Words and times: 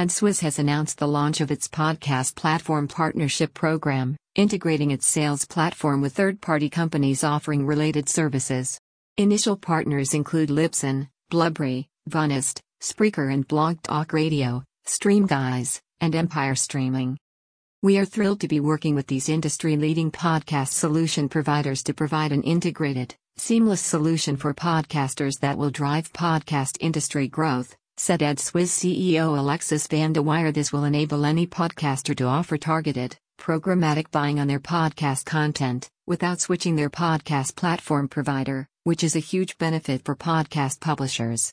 AdsWizz 0.00 0.40
has 0.40 0.58
announced 0.58 0.96
the 0.96 1.06
launch 1.06 1.42
of 1.42 1.50
its 1.50 1.68
podcast 1.68 2.34
platform 2.34 2.88
partnership 2.88 3.52
program, 3.52 4.16
integrating 4.34 4.92
its 4.92 5.06
sales 5.06 5.44
platform 5.44 6.00
with 6.00 6.14
third 6.14 6.40
party 6.40 6.70
companies 6.70 7.22
offering 7.22 7.66
related 7.66 8.08
services. 8.08 8.80
Initial 9.18 9.58
partners 9.58 10.14
include 10.14 10.48
Libsyn, 10.48 11.08
Blubrry, 11.28 11.86
Vonest, 12.08 12.60
Spreaker, 12.80 13.30
and 13.30 13.46
Blog 13.46 13.82
Talk 13.82 14.14
Radio, 14.14 14.64
Streamguys, 14.86 15.82
and 16.00 16.14
Empire 16.14 16.54
Streaming. 16.54 17.18
We 17.82 17.98
are 17.98 18.06
thrilled 18.06 18.40
to 18.40 18.48
be 18.48 18.58
working 18.58 18.94
with 18.94 19.06
these 19.06 19.28
industry 19.28 19.76
leading 19.76 20.10
podcast 20.10 20.68
solution 20.68 21.28
providers 21.28 21.82
to 21.82 21.92
provide 21.92 22.32
an 22.32 22.42
integrated, 22.42 23.14
seamless 23.36 23.82
solution 23.82 24.38
for 24.38 24.54
podcasters 24.54 25.40
that 25.40 25.58
will 25.58 25.70
drive 25.70 26.10
podcast 26.14 26.78
industry 26.80 27.28
growth, 27.28 27.76
said 28.02 28.20
AdsWizz 28.20 28.72
CEO 28.80 29.38
Alexis 29.38 29.86
van 29.86 30.14
de 30.14 30.22
Wyer. 30.22 30.50
This 30.52 30.72
will 30.72 30.84
enable 30.84 31.26
any 31.26 31.46
podcaster 31.46 32.16
to 32.16 32.24
offer 32.24 32.56
targeted, 32.56 33.18
programmatic 33.38 34.10
buying 34.10 34.40
on 34.40 34.48
their 34.48 34.58
podcast 34.74 35.26
content, 35.26 35.90
without 36.06 36.40
switching 36.40 36.76
their 36.76 36.88
podcast 36.88 37.54
platform 37.56 38.08
provider, 38.08 38.66
which 38.84 39.04
is 39.04 39.16
a 39.16 39.26
huge 39.32 39.58
benefit 39.58 40.02
for 40.02 40.16
podcast 40.16 40.80
publishers. 40.80 41.42